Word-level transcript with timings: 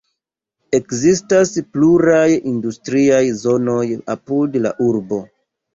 Ekzistas 0.77 1.51
pluraj 1.75 2.25
industriaj 2.55 3.23
zonoj 3.45 3.87
apud 4.19 4.63
la 4.67 4.79
urbo. 4.93 5.27